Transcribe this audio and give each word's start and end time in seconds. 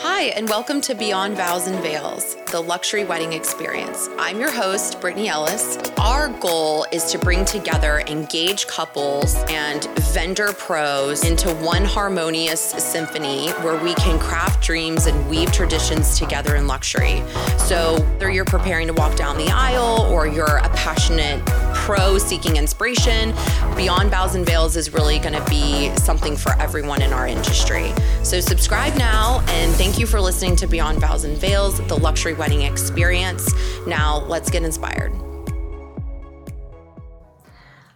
Hi, 0.00 0.32
and 0.36 0.48
welcome 0.48 0.80
to 0.82 0.94
Beyond 0.94 1.36
Vows 1.36 1.66
and 1.66 1.80
Veils, 1.80 2.36
the 2.52 2.60
luxury 2.60 3.04
wedding 3.04 3.32
experience. 3.32 4.08
I'm 4.18 4.38
your 4.38 4.52
host, 4.52 5.00
Brittany 5.00 5.28
Ellis. 5.28 5.76
Our 5.98 6.28
goal 6.28 6.86
is 6.92 7.10
to 7.10 7.18
bring 7.18 7.44
together 7.44 8.04
engaged 8.06 8.68
couples 8.68 9.34
and 9.48 9.84
vendor 10.12 10.52
pros 10.52 11.24
into 11.24 11.52
one 11.56 11.84
harmonious 11.84 12.60
symphony 12.60 13.48
where 13.62 13.82
we 13.82 13.94
can 13.94 14.20
craft 14.20 14.62
dreams 14.62 15.06
and 15.06 15.28
weave 15.28 15.50
traditions 15.50 16.18
together 16.18 16.54
in 16.54 16.68
luxury. 16.68 17.22
So, 17.58 18.00
whether 18.00 18.30
you're 18.30 18.44
preparing 18.44 18.86
to 18.86 18.92
walk 18.92 19.16
down 19.16 19.36
the 19.38 19.50
aisle 19.50 20.02
or 20.12 20.28
you're 20.28 20.58
a 20.58 20.68
passionate 20.70 21.44
pro 21.88 22.18
seeking 22.18 22.56
inspiration, 22.56 23.34
Beyond 23.74 24.10
Vows 24.10 24.34
and 24.34 24.44
Veils 24.44 24.76
is 24.76 24.92
really 24.92 25.18
going 25.18 25.32
to 25.32 25.42
be 25.48 25.88
something 25.96 26.36
for 26.36 26.52
everyone 26.60 27.00
in 27.00 27.14
our 27.14 27.26
industry. 27.26 27.94
So, 28.22 28.40
subscribe 28.40 28.94
now 28.98 29.42
and 29.48 29.72
thank 29.76 29.98
you 29.98 30.04
for 30.04 30.20
listening 30.20 30.54
to 30.56 30.66
Beyond 30.66 31.00
Vows 31.00 31.24
and 31.24 31.34
Veils, 31.38 31.80
the 31.88 31.96
luxury 31.96 32.34
wedding 32.34 32.60
experience. 32.60 33.50
Now, 33.86 34.18
let's 34.26 34.50
get 34.50 34.64
inspired. 34.64 35.14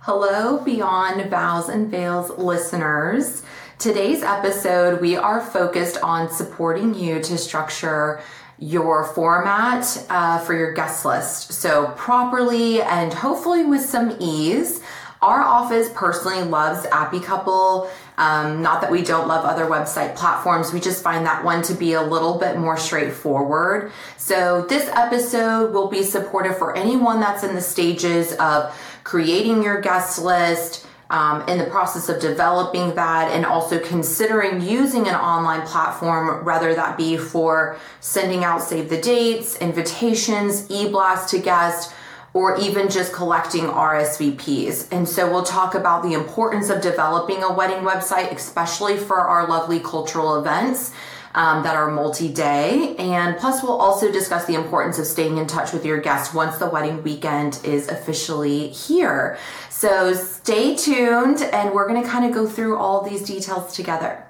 Hello, 0.00 0.64
Beyond 0.64 1.28
Vows 1.28 1.68
and 1.68 1.90
Veils 1.90 2.30
listeners. 2.38 3.42
Today's 3.78 4.22
episode, 4.22 5.02
we 5.02 5.16
are 5.16 5.42
focused 5.42 5.98
on 6.02 6.30
supporting 6.30 6.94
you 6.94 7.20
to 7.20 7.36
structure 7.36 8.22
your 8.62 9.04
format 9.04 10.06
uh, 10.08 10.38
for 10.38 10.54
your 10.54 10.72
guest 10.72 11.04
list. 11.04 11.52
So, 11.52 11.92
properly 11.96 12.80
and 12.80 13.12
hopefully 13.12 13.64
with 13.64 13.82
some 13.84 14.16
ease. 14.20 14.80
Our 15.20 15.40
office 15.40 15.88
personally 15.94 16.42
loves 16.42 16.86
Appy 16.86 17.20
Couple. 17.20 17.90
Um, 18.18 18.62
not 18.62 18.80
that 18.80 18.90
we 18.90 19.02
don't 19.02 19.26
love 19.26 19.44
other 19.44 19.66
website 19.66 20.14
platforms, 20.16 20.72
we 20.72 20.80
just 20.80 21.02
find 21.02 21.26
that 21.26 21.44
one 21.44 21.62
to 21.62 21.74
be 21.74 21.94
a 21.94 22.02
little 22.02 22.38
bit 22.38 22.56
more 22.56 22.76
straightforward. 22.76 23.90
So, 24.16 24.64
this 24.68 24.88
episode 24.94 25.72
will 25.72 25.88
be 25.88 26.04
supportive 26.04 26.56
for 26.56 26.76
anyone 26.76 27.18
that's 27.18 27.42
in 27.42 27.56
the 27.56 27.60
stages 27.60 28.32
of 28.34 28.76
creating 29.02 29.64
your 29.64 29.80
guest 29.80 30.20
list 30.20 30.86
um, 31.12 31.46
in 31.46 31.58
the 31.58 31.66
process 31.66 32.08
of 32.08 32.20
developing 32.20 32.94
that 32.94 33.30
and 33.30 33.44
also 33.44 33.78
considering 33.78 34.62
using 34.62 35.06
an 35.06 35.14
online 35.14 35.64
platform, 35.66 36.44
whether 36.44 36.74
that 36.74 36.96
be 36.96 37.18
for 37.18 37.78
sending 38.00 38.44
out 38.44 38.62
save 38.62 38.88
the 38.88 39.00
dates, 39.00 39.56
invitations, 39.56 40.68
e 40.70 40.88
blast 40.88 41.28
to 41.28 41.38
guests, 41.38 41.94
or 42.34 42.58
even 42.58 42.88
just 42.88 43.12
collecting 43.12 43.64
RSVPs. 43.64 44.88
And 44.90 45.06
so 45.06 45.30
we'll 45.30 45.42
talk 45.42 45.74
about 45.74 46.02
the 46.02 46.14
importance 46.14 46.70
of 46.70 46.80
developing 46.80 47.42
a 47.42 47.52
wedding 47.52 47.84
website, 47.84 48.32
especially 48.32 48.96
for 48.96 49.18
our 49.18 49.46
lovely 49.46 49.80
cultural 49.80 50.36
events 50.40 50.92
um, 51.34 51.62
that 51.62 51.76
are 51.76 51.90
multi 51.90 52.32
day. 52.32 52.94
And 52.98 53.36
plus, 53.36 53.62
we'll 53.62 53.80
also 53.80 54.10
discuss 54.10 54.44
the 54.44 54.54
importance 54.54 54.98
of 54.98 55.06
staying 55.06 55.38
in 55.38 55.46
touch 55.46 55.72
with 55.72 55.84
your 55.84 56.00
guests 56.00 56.34
once 56.34 56.58
the 56.58 56.68
wedding 56.68 57.02
weekend 57.02 57.60
is 57.64 57.88
officially 57.88 58.68
here. 58.68 59.38
So 59.70 60.14
stay 60.14 60.76
tuned, 60.76 61.42
and 61.42 61.72
we're 61.72 61.88
going 61.88 62.02
to 62.02 62.08
kind 62.08 62.24
of 62.24 62.32
go 62.32 62.46
through 62.46 62.76
all 62.76 63.02
these 63.08 63.22
details 63.22 63.74
together. 63.74 64.26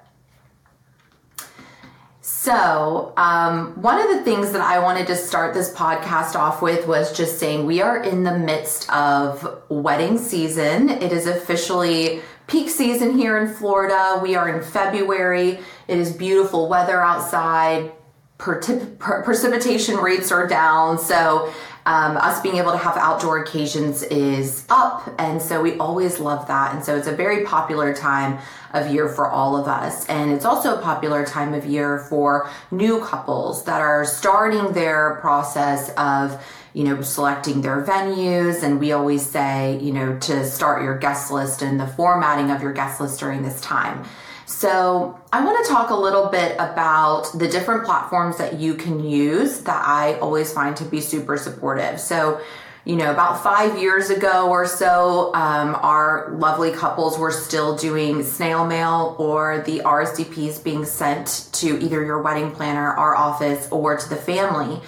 So, 2.43 3.13
um, 3.17 3.81
one 3.81 4.01
of 4.01 4.09
the 4.17 4.25
things 4.25 4.53
that 4.53 4.61
I 4.61 4.79
wanted 4.81 5.07
to 5.09 5.17
start 5.17 5.55
this 5.55 5.73
podcast 5.73 6.35
off 6.35 6.63
with 6.63 6.89
was 6.89 7.17
just 7.17 7.39
saying 7.39 7.67
we 7.67 7.81
are 7.81 8.03
in 8.03 8.25
the 8.25 8.37
midst 8.37 8.91
of 8.93 9.63
wedding 9.69 10.19
season. 10.19 10.89
It 10.89 11.13
is 11.13 11.27
officially 11.27 12.21
peak 12.53 12.69
season 12.69 13.17
here 13.17 13.39
in 13.39 13.53
Florida. 13.55 14.21
We 14.23 14.35
are 14.35 14.47
in 14.47 14.63
February. 14.63 15.59
It 15.89 15.99
is 15.99 16.13
beautiful 16.13 16.69
weather 16.69 17.01
outside. 17.01 17.93
Precipitation 18.37 19.97
rates 19.97 20.31
are 20.31 20.47
down. 20.47 20.99
So, 20.99 21.51
um, 21.87 22.17
us 22.17 22.41
being 22.41 22.57
able 22.57 22.73
to 22.73 22.79
have 22.79 22.97
outdoor 22.97 23.43
occasions 23.43 24.03
is 24.05 24.65
up. 24.69 25.09
And 25.19 25.41
so, 25.41 25.61
we 25.61 25.79
always 25.79 26.19
love 26.19 26.47
that. 26.49 26.75
And 26.75 26.85
so, 26.85 26.97
it's 26.97 27.07
a 27.07 27.17
very 27.17 27.45
popular 27.45 27.95
time 27.95 28.39
of 28.73 28.93
year 28.93 29.09
for 29.09 29.29
all 29.29 29.57
of 29.57 29.69
us. 29.69 30.07
And 30.07 30.33
it's 30.33 30.45
also 30.45 30.79
a 30.79 30.83
popular 30.83 31.25
time 31.25 31.55
of 31.55 31.67
year 31.67 31.99
for 32.09 32.51
new 32.71 33.05
couples 33.05 33.65
that 33.65 33.81
are 33.81 34.05
starting 34.05 34.73
their 34.73 35.17
process 35.21 35.91
of 35.97 36.43
you 36.75 36.85
know, 36.85 37.03
selecting 37.03 37.61
their 37.61 37.85
venues. 37.85 38.63
And 38.63 38.81
we 38.81 38.93
always 38.93 39.25
say, 39.29 39.79
you 39.81 39.93
know, 39.93 40.19
to 40.21 40.47
start 40.49 40.83
your 40.83 40.97
guest 40.97 41.31
list 41.31 41.63
and 41.63 41.79
the 41.79 41.87
formatting 41.87 42.51
of 42.51 42.63
your 42.63 42.73
guest 42.73 43.01
list 43.01 43.21
during 43.21 43.43
this 43.43 43.61
time. 43.61 44.05
So, 44.53 45.19
I 45.33 45.43
want 45.43 45.65
to 45.65 45.73
talk 45.73 45.89
a 45.89 45.95
little 45.95 46.29
bit 46.29 46.55
about 46.57 47.31
the 47.35 47.49
different 47.49 47.85
platforms 47.85 48.37
that 48.37 48.61
you 48.61 48.75
can 48.75 49.03
use 49.03 49.61
that 49.61 49.83
I 49.85 50.19
always 50.19 50.53
find 50.53 50.77
to 50.77 50.85
be 50.85 51.01
super 51.01 51.39
supportive. 51.39 51.99
So, 51.99 52.39
you 52.85 52.97
know, 52.97 53.11
about 53.11 53.43
five 53.43 53.79
years 53.79 54.11
ago 54.11 54.51
or 54.51 54.67
so, 54.67 55.33
um, 55.35 55.75
our 55.77 56.33
lovely 56.37 56.71
couples 56.71 57.19
were 57.19 57.31
still 57.31 57.77
doing 57.77 58.23
snail 58.23 58.67
mail 58.67 59.17
or 59.19 59.63
the 59.65 59.81
RSVPs 59.81 60.63
being 60.63 60.85
sent 60.85 61.49
to 61.53 61.83
either 61.83 62.05
your 62.05 62.21
wedding 62.21 62.51
planner, 62.51 62.93
our 62.93 63.17
office, 63.17 63.67
or 63.71 63.97
to 63.97 64.09
the 64.09 64.17
family. 64.17 64.81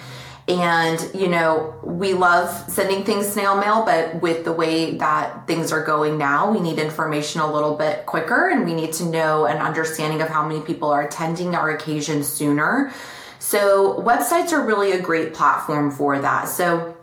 And, 0.47 1.09
you 1.15 1.27
know, 1.27 1.73
we 1.83 2.13
love 2.13 2.69
sending 2.69 3.03
things 3.03 3.27
snail 3.27 3.59
mail, 3.59 3.83
but 3.83 4.21
with 4.21 4.45
the 4.45 4.53
way 4.53 4.95
that 4.97 5.47
things 5.47 5.71
are 5.71 5.83
going 5.83 6.19
now, 6.19 6.51
we 6.51 6.59
need 6.59 6.77
information 6.77 7.41
a 7.41 7.51
little 7.51 7.75
bit 7.75 8.05
quicker 8.05 8.49
and 8.49 8.63
we 8.63 8.75
need 8.75 8.93
to 8.93 9.05
know 9.05 9.45
an 9.45 9.57
understanding 9.57 10.21
of 10.21 10.29
how 10.29 10.47
many 10.47 10.61
people 10.61 10.91
are 10.91 11.01
attending 11.01 11.55
our 11.55 11.71
occasion 11.71 12.23
sooner. 12.23 12.93
So, 13.39 13.99
websites 14.01 14.51
are 14.51 14.63
really 14.63 14.91
a 14.91 15.01
great 15.01 15.33
platform 15.33 15.89
for 15.89 16.19
that. 16.19 16.47
So, 16.47 16.95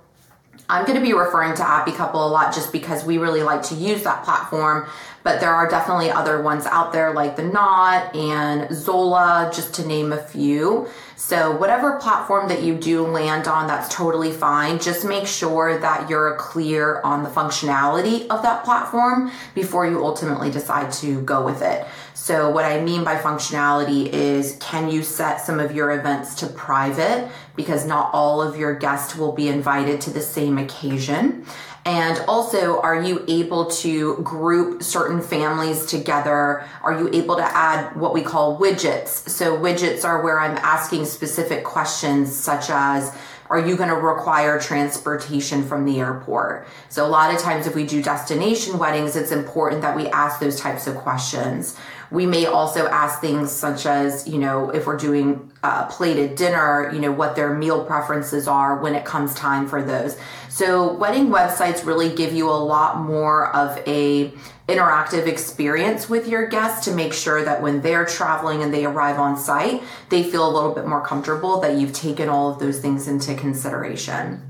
I'm 0.69 0.86
going 0.86 0.98
to 0.98 1.04
be 1.04 1.12
referring 1.12 1.54
to 1.56 1.69
Appy 1.69 1.92
Couple 1.92 2.26
a 2.26 2.31
lot 2.31 2.54
just 2.54 2.72
because 2.72 3.04
we 3.04 3.19
really 3.19 3.42
like 3.42 3.62
to 3.64 3.75
use 3.75 4.04
that 4.04 4.25
platform, 4.25 4.86
but 5.22 5.41
there 5.41 5.55
are 5.55 5.69
definitely 5.69 6.10
other 6.10 6.43
ones 6.43 6.66
out 6.66 6.93
there 6.93 7.12
like 7.12 7.37
the 7.37 7.43
Knot 7.43 8.15
and 8.15 8.75
Zola, 8.75 9.50
just 9.55 9.75
to 9.75 9.87
name 9.87 10.12
a 10.12 10.22
few. 10.22 10.88
So, 11.16 11.56
whatever 11.56 11.99
platform 11.99 12.49
that 12.49 12.62
you 12.62 12.75
do 12.75 13.06
land 13.06 13.47
on, 13.47 13.69
that's 13.69 13.94
totally 13.94 14.32
fine. 14.32 14.81
Just 14.81 15.05
make 15.05 15.27
sure 15.27 15.78
that 15.78 16.11
you're 16.11 16.34
clear 16.37 17.00
on 17.03 17.22
the 17.22 17.28
functionality 17.28 18.27
of 18.27 18.43
that 18.43 18.65
platform 18.65 19.31
before 19.55 19.87
you 19.87 20.05
ultimately 20.05 20.50
decide 20.50 20.91
to 20.94 21.21
go 21.22 21.44
with 21.44 21.62
it. 21.62 21.87
So, 22.15 22.50
what 22.50 22.65
I 22.65 22.81
mean 22.81 23.05
by 23.05 23.16
functionality 23.16 24.09
is 24.09 24.56
can 24.61 24.91
you 24.91 25.03
set 25.03 25.41
some 25.41 25.61
of 25.61 25.72
your 25.72 25.93
events 25.93 26.34
to 26.37 26.47
private 26.49 27.31
because 27.55 27.87
not 27.87 28.11
all 28.12 28.43
of 28.43 28.56
your 28.56 28.75
guests 28.75 29.16
will 29.16 29.32
be 29.32 29.49
invited 29.49 30.00
to 30.03 30.11
the 30.11 30.21
same 30.21 30.59
occasion? 30.59 31.47
And 31.84 32.22
also, 32.28 32.81
are 32.81 33.03
you 33.03 33.25
able 33.26 33.66
to 33.66 34.16
group 34.19 34.84
certain 34.84 35.20
families 35.20 35.84
together? 35.87 36.65
Are 36.82 36.97
you 36.97 37.09
able 37.12 37.37
to 37.37 37.43
add 37.44 37.97
what 37.97 38.15
we 38.15 38.22
call 38.22 38.56
widgets? 38.59 39.28
So, 39.28 39.59
widgets 39.59 40.04
are 40.04 40.22
where 40.22 40.38
I'm 40.38 40.56
asking 40.59 41.06
specific 41.06 41.65
questions, 41.65 42.34
such 42.34 42.70
as, 42.70 43.12
are 43.50 43.59
you 43.59 43.76
going 43.76 43.88
to 43.88 43.97
require 43.97 44.60
transportation 44.60 45.65
from 45.65 45.84
the 45.84 45.98
airport? 45.98 46.69
So, 46.88 47.04
a 47.04 47.09
lot 47.09 47.34
of 47.34 47.41
times, 47.41 47.66
if 47.66 47.75
we 47.75 47.84
do 47.84 48.00
destination 48.00 48.78
weddings, 48.78 49.16
it's 49.16 49.32
important 49.32 49.82
that 49.82 49.97
we 49.97 50.06
ask 50.09 50.38
those 50.38 50.60
types 50.60 50.87
of 50.87 50.94
questions. 50.94 51.76
We 52.12 52.27
may 52.27 52.45
also 52.45 52.87
ask 52.89 53.21
things 53.21 53.50
such 53.50 53.87
as, 53.87 54.28
you 54.28 54.39
know, 54.39 54.69
if 54.69 54.87
we're 54.87 54.99
doing 54.99 55.50
uh, 55.62 55.87
plated 55.87 56.37
dinner, 56.37 56.91
you 56.93 57.00
know, 57.00 57.11
what 57.11 57.37
their 57.37 57.55
meal 57.55 57.87
preferences 57.87 58.47
are 58.47 58.81
when 58.81 58.95
it 58.95 59.06
comes 59.06 59.34
time 59.34 59.67
for 59.67 59.83
those. 59.83 60.19
So 60.50 60.93
wedding 60.93 61.28
websites 61.28 61.87
really 61.87 62.15
give 62.15 62.34
you 62.34 62.50
a 62.50 62.53
lot 62.53 62.99
more 62.99 63.55
of 63.56 63.78
a 63.89 64.31
interactive 64.69 65.27
experience 65.27 66.11
with 66.11 66.28
your 66.28 66.47
guests 66.47 66.84
to 66.84 66.95
make 66.95 67.15
sure 67.15 67.43
that 67.45 67.62
when 67.62 67.81
they're 67.81 68.05
traveling 68.05 68.62
and 68.62 68.75
they 68.75 68.85
arrive 68.85 69.19
on 69.19 69.38
site, 69.38 69.82
they 70.11 70.23
feel 70.23 70.47
a 70.47 70.53
little 70.53 70.73
bit 70.73 70.87
more 70.87 71.05
comfortable 71.05 71.61
that 71.61 71.79
you've 71.79 71.94
taken 71.94 72.29
all 72.29 72.53
of 72.53 72.58
those 72.58 72.79
things 72.79 73.08
into 73.08 73.35
consideration. 73.35 74.41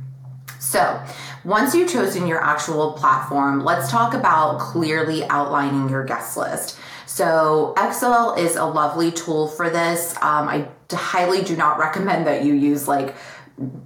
So, 0.58 1.02
once 1.44 1.74
you've 1.74 1.90
chosen 1.90 2.26
your 2.26 2.42
actual 2.42 2.92
platform, 2.92 3.64
let's 3.64 3.90
talk 3.90 4.14
about 4.14 4.60
clearly 4.60 5.24
outlining 5.24 5.88
your 5.88 6.04
guest 6.04 6.36
list. 6.36 6.78
So, 7.06 7.74
Excel 7.76 8.34
is 8.34 8.56
a 8.56 8.64
lovely 8.64 9.10
tool 9.10 9.48
for 9.48 9.70
this. 9.70 10.14
Um, 10.16 10.48
I 10.48 10.68
highly 10.90 11.42
do 11.42 11.56
not 11.56 11.78
recommend 11.78 12.26
that 12.26 12.44
you 12.44 12.54
use 12.54 12.88
like 12.88 13.14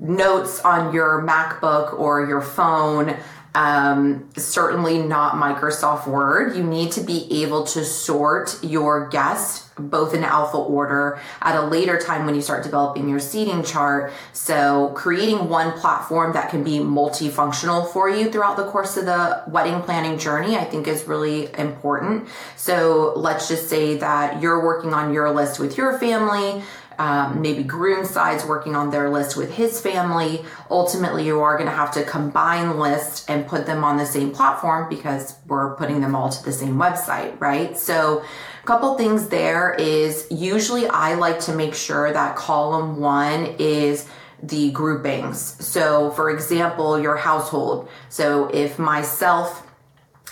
notes 0.00 0.60
on 0.60 0.94
your 0.94 1.22
MacBook 1.22 1.98
or 1.98 2.26
your 2.26 2.40
phone. 2.40 3.16
Um, 3.56 4.28
certainly 4.36 4.98
not 4.98 5.36
Microsoft 5.36 6.06
Word. 6.06 6.54
You 6.56 6.62
need 6.62 6.92
to 6.92 7.00
be 7.00 7.42
able 7.42 7.64
to 7.68 7.86
sort 7.86 8.62
your 8.62 9.08
guests 9.08 9.70
both 9.78 10.12
in 10.14 10.24
alpha 10.24 10.58
order 10.58 11.18
at 11.40 11.56
a 11.56 11.66
later 11.66 11.98
time 11.98 12.26
when 12.26 12.34
you 12.34 12.42
start 12.42 12.64
developing 12.64 13.08
your 13.08 13.18
seating 13.18 13.64
chart. 13.64 14.12
So 14.34 14.92
creating 14.94 15.48
one 15.48 15.72
platform 15.72 16.34
that 16.34 16.50
can 16.50 16.64
be 16.64 16.78
multifunctional 16.78 17.90
for 17.92 18.10
you 18.10 18.30
throughout 18.30 18.58
the 18.58 18.66
course 18.66 18.98
of 18.98 19.06
the 19.06 19.42
wedding 19.48 19.80
planning 19.82 20.18
journey, 20.18 20.56
I 20.56 20.64
think 20.64 20.86
is 20.86 21.04
really 21.04 21.48
important. 21.58 22.28
So 22.56 23.14
let's 23.16 23.48
just 23.48 23.70
say 23.70 23.96
that 23.96 24.42
you're 24.42 24.62
working 24.62 24.92
on 24.92 25.14
your 25.14 25.30
list 25.30 25.58
with 25.58 25.78
your 25.78 25.98
family 25.98 26.62
um, 26.98 27.40
maybe 27.40 27.62
groom 27.62 28.04
side's 28.04 28.44
working 28.44 28.74
on 28.74 28.90
their 28.90 29.10
list 29.10 29.36
with 29.36 29.52
his 29.54 29.80
family. 29.80 30.44
Ultimately, 30.70 31.26
you 31.26 31.40
are 31.40 31.56
going 31.56 31.68
to 31.68 31.74
have 31.74 31.92
to 31.92 32.04
combine 32.04 32.78
lists 32.78 33.24
and 33.28 33.46
put 33.46 33.66
them 33.66 33.84
on 33.84 33.96
the 33.96 34.06
same 34.06 34.30
platform 34.32 34.88
because 34.88 35.36
we're 35.46 35.74
putting 35.76 36.00
them 36.00 36.14
all 36.14 36.28
to 36.28 36.44
the 36.44 36.52
same 36.52 36.76
website, 36.76 37.38
right? 37.40 37.76
So, 37.76 38.22
a 38.62 38.66
couple 38.66 38.96
things 38.96 39.28
there 39.28 39.74
is 39.74 40.26
usually 40.30 40.88
I 40.88 41.14
like 41.14 41.40
to 41.40 41.54
make 41.54 41.74
sure 41.74 42.12
that 42.12 42.36
column 42.36 42.98
one 43.00 43.54
is 43.58 44.08
the 44.42 44.70
groupings. 44.72 45.64
So, 45.64 46.10
for 46.12 46.30
example, 46.30 47.00
your 47.00 47.16
household. 47.16 47.88
So, 48.08 48.48
if 48.48 48.78
myself 48.78 49.65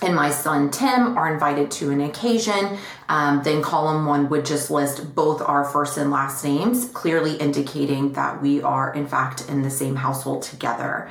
and 0.05 0.15
my 0.15 0.31
son 0.31 0.71
Tim 0.71 1.17
are 1.19 1.33
invited 1.33 1.71
to 1.73 1.91
an 1.91 2.01
occasion, 2.01 2.79
um, 3.09 3.43
then 3.43 3.63
column 3.63 4.07
one 4.07 4.29
would 4.29 4.45
just 4.45 4.71
list 4.71 5.15
both 5.15 5.41
our 5.43 5.65
first 5.65 5.97
and 5.97 6.11
last 6.11 6.45
names, 6.45 6.89
clearly 6.91 7.37
indicating 7.37 8.13
that 8.13 8.41
we 8.41 8.63
are, 8.63 8.95
in 8.95 9.07
fact, 9.07 9.49
in 9.49 9.63
the 9.63 9.71
same 9.71 9.97
household 9.97 10.43
together. 10.43 11.11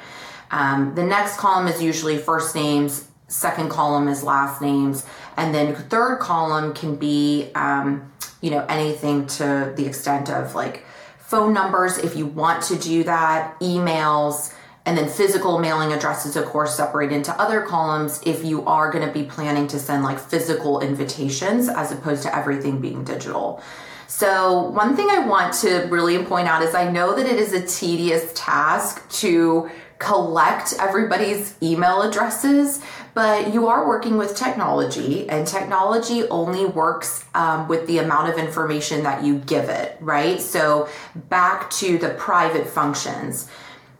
Um, 0.51 0.93
the 0.95 1.03
next 1.03 1.37
column 1.37 1.67
is 1.67 1.81
usually 1.81 2.17
first 2.17 2.53
names, 2.55 3.07
second 3.27 3.69
column 3.69 4.07
is 4.07 4.23
last 4.23 4.61
names, 4.61 5.05
and 5.35 5.53
then 5.53 5.75
third 5.75 6.19
column 6.19 6.73
can 6.73 6.95
be, 6.95 7.51
um, 7.55 8.13
you 8.41 8.51
know, 8.51 8.63
anything 8.69 9.25
to 9.25 9.73
the 9.75 9.87
extent 9.87 10.29
of 10.29 10.53
like 10.53 10.85
phone 11.17 11.53
numbers 11.53 11.97
if 11.97 12.15
you 12.15 12.27
want 12.27 12.61
to 12.63 12.77
do 12.77 13.03
that, 13.03 13.59
emails 13.59 14.53
and 14.85 14.97
then 14.97 15.07
physical 15.07 15.59
mailing 15.59 15.93
addresses, 15.93 16.35
of 16.35 16.45
course, 16.45 16.75
separate 16.75 17.11
into 17.11 17.31
other 17.41 17.61
columns 17.61 18.21
if 18.25 18.43
you 18.43 18.65
are 18.65 18.91
going 18.91 19.05
to 19.05 19.13
be 19.13 19.23
planning 19.23 19.67
to 19.67 19.79
send 19.79 20.03
like 20.03 20.19
physical 20.19 20.81
invitations 20.81 21.69
as 21.69 21.91
opposed 21.91 22.23
to 22.23 22.35
everything 22.35 22.81
being 22.81 23.03
digital. 23.03 23.63
So, 24.07 24.69
one 24.69 24.95
thing 24.95 25.09
I 25.09 25.19
want 25.19 25.53
to 25.55 25.87
really 25.89 26.23
point 26.23 26.47
out 26.47 26.61
is 26.61 26.75
I 26.75 26.91
know 26.91 27.15
that 27.15 27.25
it 27.25 27.39
is 27.39 27.53
a 27.53 27.65
tedious 27.65 28.31
task 28.35 29.09
to 29.21 29.71
collect 29.99 30.73
everybody's 30.79 31.55
email 31.63 32.01
addresses, 32.01 32.81
but 33.13 33.53
you 33.53 33.67
are 33.67 33.87
working 33.87 34.17
with 34.17 34.35
technology, 34.35 35.29
and 35.29 35.47
technology 35.47 36.27
only 36.27 36.65
works 36.65 37.23
um, 37.33 37.67
with 37.69 37.87
the 37.87 37.99
amount 37.99 38.29
of 38.29 38.37
information 38.37 39.03
that 39.03 39.23
you 39.23 39.39
give 39.39 39.69
it, 39.69 39.97
right? 40.01 40.41
So, 40.41 40.89
back 41.15 41.71
to 41.71 41.97
the 41.97 42.09
private 42.09 42.67
functions. 42.67 43.49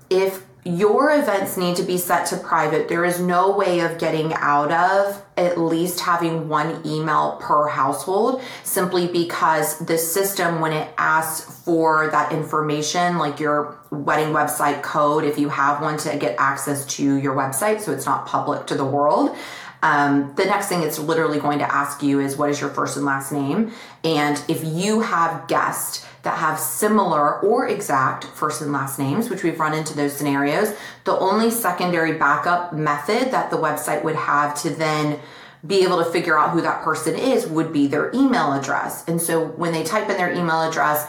If 0.10 0.44
your 0.66 1.12
events 1.12 1.58
need 1.58 1.76
to 1.76 1.84
be 1.84 1.98
set 1.98 2.26
to 2.28 2.38
private. 2.38 2.88
There 2.88 3.04
is 3.04 3.20
no 3.20 3.52
way 3.52 3.82
of 3.82 3.98
getting 3.98 4.34
out 4.34 4.72
of 4.72 5.22
at 5.36 5.58
least 5.58 6.00
having 6.00 6.48
one 6.48 6.82
email 6.86 7.38
per 7.42 7.68
household 7.68 8.42
simply 8.64 9.08
because 9.08 9.80
the 9.80 9.98
system, 9.98 10.62
when 10.62 10.72
it 10.72 10.94
asks 10.98 11.64
for 11.64 12.10
that 12.12 12.32
information, 12.32 13.18
like 13.18 13.40
your 13.40 13.78
wedding 13.92 14.34
website 14.34 14.82
code, 14.84 15.26
if 15.26 15.38
you 15.38 15.50
have 15.50 15.82
one 15.82 15.98
to 15.98 16.16
get 16.18 16.36
access 16.40 16.86
to 16.86 17.16
your 17.16 17.36
website 17.36 17.82
so 17.82 17.92
it's 17.92 18.06
not 18.06 18.26
public 18.26 18.66
to 18.68 18.76
the 18.76 18.86
world. 18.86 19.36
Um, 19.82 20.34
the 20.36 20.46
next 20.46 20.68
thing 20.70 20.82
it's 20.82 20.98
literally 20.98 21.40
going 21.40 21.60
to 21.60 21.70
ask 21.70 22.02
you 22.02 22.22
is 22.22 22.38
what 22.38 22.50
is 22.50 22.62
your 22.62 22.70
first 22.70 22.96
and 22.96 23.06
last 23.06 23.34
name? 23.34 23.74
And 24.06 24.42
if 24.48 24.64
you 24.64 25.02
have 25.02 25.46
guests 25.50 26.08
that 26.24 26.38
have 26.38 26.60
similar 26.60 27.40
or 27.42 27.68
exact 27.68 28.24
first 28.24 28.62
and 28.62 28.72
last 28.72 28.98
names, 28.98 29.30
which 29.30 29.44
we've 29.44 29.60
run 29.60 29.74
into 29.74 29.96
those 29.96 30.14
scenarios, 30.14 30.74
the 31.04 31.18
only 31.18 31.52
secondary 31.52 32.14
backup 32.14 32.74
method 32.74 33.32
that 33.32 33.52
the 33.52 33.58
website 33.58 34.04
would 34.04 34.16
have 34.16 34.60
to 34.62 34.70
then 34.70 35.20
be 35.66 35.84
able 35.84 36.04
to 36.04 36.12
figure 36.12 36.38
out 36.38 36.52
who 36.52 36.62
that 36.62 36.84
person 36.84 37.16
is 37.16 37.46
would 37.48 37.72
be 37.72 37.88
their 37.88 38.10
email 38.14 38.54
address. 38.54 39.08
And 39.08 39.22
so 39.22 39.46
when 39.46 39.72
they 39.72 39.84
type 39.84 40.10
in 40.10 40.18
their 40.18 40.32
email 40.32 40.62
address, 40.62 41.08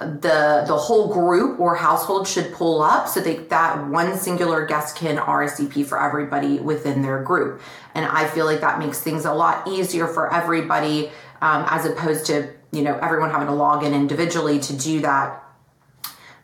the 0.00 0.64
the 0.66 0.76
whole 0.76 1.12
group 1.12 1.60
or 1.60 1.76
household 1.76 2.26
should 2.26 2.52
pull 2.52 2.82
up 2.82 3.06
so 3.06 3.20
that 3.20 3.48
that 3.50 3.86
one 3.86 4.16
singular 4.18 4.66
guest 4.66 4.96
can 4.96 5.16
RSVP 5.16 5.86
for 5.86 6.02
everybody 6.02 6.58
within 6.58 7.02
their 7.02 7.22
group. 7.22 7.60
And 7.94 8.04
I 8.04 8.26
feel 8.26 8.46
like 8.46 8.60
that 8.62 8.80
makes 8.80 9.00
things 9.00 9.24
a 9.24 9.32
lot 9.32 9.66
easier 9.68 10.08
for 10.08 10.32
everybody 10.32 11.12
um, 11.40 11.64
as 11.68 11.86
opposed 11.86 12.26
to 12.26 12.52
you 12.76 12.82
know 12.82 12.98
everyone 12.98 13.30
having 13.30 13.48
to 13.48 13.54
log 13.54 13.82
in 13.82 13.94
individually 13.94 14.58
to 14.60 14.76
do 14.76 15.00
that. 15.00 15.42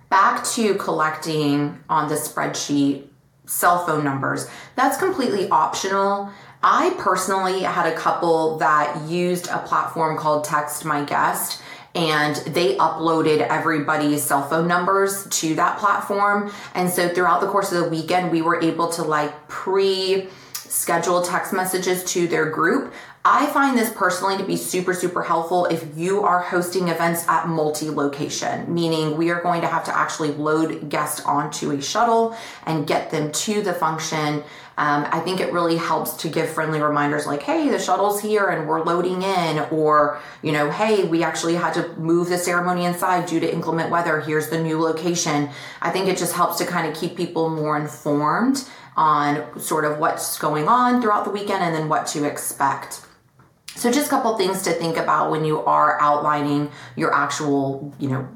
Back 0.08 0.44
to 0.55 0.75
collecting 0.75 1.79
on 1.88 2.08
the 2.08 2.17
spreadsheet 2.17 3.06
cell 3.46 3.84
phone 3.84 4.05
numbers 4.05 4.49
that's 4.75 4.96
completely 4.96 5.49
optional. 5.50 6.31
I 6.62 6.94
personally 6.99 7.62
had 7.62 7.93
a 7.93 7.96
couple 7.96 8.58
that 8.58 9.08
used 9.08 9.49
a 9.49 9.58
platform 9.58 10.17
called 10.17 10.44
text 10.44 10.84
my 10.84 11.05
guest 11.05 11.61
and 11.94 12.37
they 12.37 12.76
uploaded 12.76 13.46
everybody's 13.49 14.23
cell 14.23 14.49
phone 14.49 14.67
numbers 14.67 15.26
to 15.29 15.55
that 15.56 15.79
platform. 15.79 16.52
And 16.75 16.88
so 16.88 17.08
throughout 17.08 17.40
the 17.40 17.49
course 17.49 17.73
of 17.73 17.84
the 17.84 17.90
weekend 17.90 18.31
we 18.31 18.43
were 18.43 18.61
able 18.62 18.88
to 18.93 19.02
like 19.02 19.49
pre 19.49 20.29
schedule 20.73 21.23
text 21.23 21.53
messages 21.53 22.03
to 22.05 22.27
their 22.27 22.49
group 22.49 22.93
I 23.25 23.47
find 23.47 23.79
this 23.79 23.93
personally 23.93 24.37
to 24.39 24.45
be 24.45 24.57
super, 24.57 24.93
super 24.93 25.23
helpful 25.23 25.67
if 25.67 25.97
you 25.97 26.25
are 26.25 26.41
hosting 26.41 26.89
events 26.89 27.25
at 27.29 27.47
multi 27.47 27.89
location, 27.89 28.73
meaning 28.73 29.17
we 29.17 29.31
are 29.31 29.41
going 29.41 29.61
to 29.61 29.69
have 29.69 29.85
to 29.85 29.97
actually 29.97 30.33
load 30.33 30.89
guests 30.89 31.21
onto 31.21 31.71
a 31.71 31.81
shuttle 31.81 32.37
and 32.67 32.85
get 32.85 33.13
them 33.13 33.31
to 33.31 33.63
the 33.63 33.75
function. 33.75 34.43
Um, 34.77 35.07
I 35.13 35.21
think 35.21 35.39
it 35.39 35.53
really 35.53 35.77
helps 35.77 36.15
to 36.15 36.29
give 36.29 36.49
friendly 36.49 36.81
reminders 36.81 37.25
like, 37.25 37.43
hey, 37.43 37.69
the 37.69 37.79
shuttle's 37.79 38.21
here 38.21 38.49
and 38.49 38.67
we're 38.67 38.83
loading 38.83 39.23
in, 39.23 39.61
or, 39.71 40.19
you 40.43 40.51
know, 40.51 40.71
hey, 40.71 41.05
we 41.05 41.23
actually 41.23 41.55
had 41.55 41.75
to 41.75 41.95
move 41.99 42.29
the 42.29 42.39
ceremony 42.39 42.87
inside 42.87 43.27
due 43.27 43.39
to 43.39 43.53
inclement 43.53 43.91
weather. 43.91 44.21
Here's 44.21 44.49
the 44.49 44.61
new 44.61 44.81
location. 44.81 45.51
I 45.81 45.91
think 45.91 46.09
it 46.09 46.17
just 46.17 46.33
helps 46.33 46.59
to 46.59 46.65
kind 46.65 46.89
of 46.91 46.99
keep 46.99 47.17
people 47.17 47.51
more 47.51 47.79
informed 47.79 48.69
on 48.97 49.59
sort 49.59 49.85
of 49.85 49.99
what's 49.99 50.39
going 50.39 50.69
on 50.69 51.00
throughout 51.00 51.25
the 51.25 51.31
weekend 51.31 51.62
and 51.62 51.75
then 51.75 51.89
what 51.89 52.06
to 52.09 52.25
expect. 52.25 53.03
So 53.75 53.91
just 53.91 54.09
a 54.09 54.11
couple 54.11 54.37
things 54.37 54.62
to 54.62 54.73
think 54.73 54.97
about 54.97 55.31
when 55.31 55.44
you 55.44 55.62
are 55.65 56.00
outlining 56.00 56.71
your 56.97 57.15
actual, 57.15 57.94
you 57.99 58.09
know, 58.09 58.29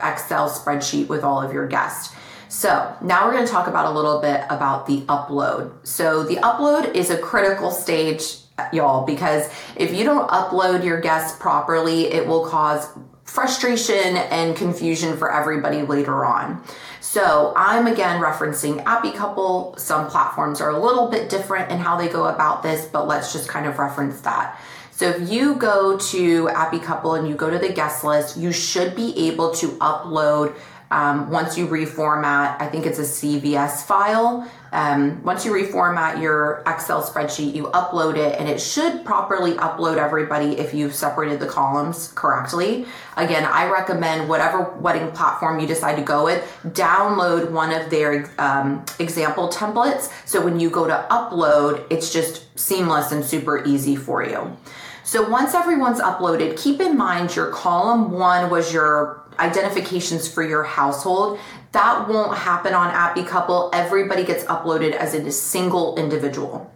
Excel 0.00 0.48
spreadsheet 0.48 1.08
with 1.08 1.24
all 1.24 1.42
of 1.42 1.52
your 1.52 1.66
guests. 1.66 2.14
So 2.48 2.96
now 3.02 3.26
we're 3.26 3.32
going 3.32 3.46
to 3.46 3.50
talk 3.50 3.66
about 3.66 3.86
a 3.86 3.90
little 3.90 4.20
bit 4.20 4.44
about 4.48 4.86
the 4.86 5.00
upload. 5.02 5.86
So 5.86 6.22
the 6.22 6.36
upload 6.36 6.94
is 6.94 7.10
a 7.10 7.18
critical 7.18 7.70
stage, 7.70 8.36
y'all, 8.72 9.04
because 9.04 9.50
if 9.74 9.92
you 9.92 10.04
don't 10.04 10.28
upload 10.28 10.84
your 10.84 11.00
guests 11.00 11.36
properly, 11.38 12.12
it 12.12 12.26
will 12.26 12.46
cause 12.46 12.88
frustration 13.26 14.16
and 14.16 14.56
confusion 14.56 15.16
for 15.16 15.30
everybody 15.32 15.82
later 15.82 16.24
on. 16.24 16.62
So 17.00 17.52
I'm 17.56 17.86
again 17.86 18.22
referencing 18.22 18.82
Appy 18.84 19.10
Couple. 19.10 19.74
Some 19.76 20.08
platforms 20.08 20.60
are 20.60 20.70
a 20.70 20.78
little 20.78 21.08
bit 21.08 21.28
different 21.28 21.70
in 21.70 21.78
how 21.78 21.96
they 21.96 22.08
go 22.08 22.26
about 22.26 22.62
this, 22.62 22.86
but 22.86 23.06
let's 23.06 23.32
just 23.32 23.48
kind 23.48 23.66
of 23.66 23.78
reference 23.78 24.20
that. 24.22 24.58
So 24.92 25.10
if 25.10 25.28
you 25.30 25.56
go 25.56 25.98
to 25.98 26.48
Appy 26.48 26.78
Couple 26.78 27.16
and 27.16 27.28
you 27.28 27.34
go 27.34 27.50
to 27.50 27.58
the 27.58 27.70
guest 27.70 28.02
list, 28.02 28.38
you 28.38 28.50
should 28.50 28.96
be 28.96 29.28
able 29.28 29.52
to 29.56 29.68
upload 29.72 30.56
um, 30.90 31.30
once 31.30 31.58
you 31.58 31.66
reformat, 31.66 32.60
I 32.60 32.68
think 32.68 32.86
it's 32.86 32.98
a 32.98 33.02
CVS 33.02 33.82
file. 33.82 34.48
Um, 34.72 35.22
once 35.24 35.44
you 35.44 35.52
reformat 35.52 36.20
your 36.20 36.62
Excel 36.66 37.02
spreadsheet, 37.02 37.54
you 37.54 37.64
upload 37.64 38.16
it 38.16 38.38
and 38.38 38.48
it 38.48 38.60
should 38.60 39.04
properly 39.04 39.52
upload 39.52 39.96
everybody 39.96 40.58
if 40.58 40.74
you've 40.74 40.94
separated 40.94 41.40
the 41.40 41.46
columns 41.46 42.12
correctly. 42.14 42.86
Again, 43.16 43.44
I 43.44 43.68
recommend 43.70 44.28
whatever 44.28 44.70
wedding 44.78 45.10
platform 45.12 45.58
you 45.58 45.66
decide 45.66 45.96
to 45.96 46.02
go 46.02 46.24
with, 46.24 46.44
download 46.66 47.50
one 47.50 47.72
of 47.72 47.90
their 47.90 48.30
um, 48.38 48.84
example 48.98 49.48
templates. 49.48 50.12
So 50.24 50.44
when 50.44 50.60
you 50.60 50.70
go 50.70 50.86
to 50.86 51.06
upload, 51.10 51.84
it's 51.90 52.12
just 52.12 52.46
seamless 52.58 53.12
and 53.12 53.24
super 53.24 53.64
easy 53.64 53.96
for 53.96 54.22
you. 54.22 54.56
So 55.04 55.28
once 55.28 55.54
everyone's 55.54 56.00
uploaded, 56.00 56.60
keep 56.60 56.80
in 56.80 56.96
mind 56.96 57.36
your 57.36 57.50
column 57.50 58.10
one 58.10 58.50
was 58.50 58.72
your 58.72 59.22
identifications 59.38 60.26
for 60.26 60.42
your 60.42 60.62
household. 60.62 61.38
That 61.72 62.08
won't 62.08 62.36
happen 62.36 62.74
on 62.74 62.90
Appy 62.90 63.22
Couple. 63.22 63.70
Everybody 63.72 64.24
gets 64.24 64.44
uploaded 64.44 64.92
as 64.92 65.14
a 65.14 65.30
single 65.30 65.96
individual. 65.96 66.72